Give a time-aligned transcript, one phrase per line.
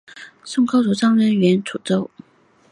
[0.43, 2.09] 宋高宗诏张俊援楚州。